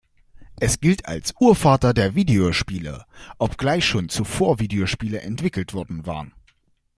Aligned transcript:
Es 0.59 0.79
gilt 0.79 1.05
als 1.07 1.35
Urvater 1.39 1.93
der 1.93 2.15
Videospiele, 2.15 3.05
obgleich 3.37 3.85
schon 3.85 4.09
zuvor 4.09 4.57
Videospiele 4.57 5.21
entwickelt 5.21 5.75
worden 5.75 6.07
waren. 6.07 6.33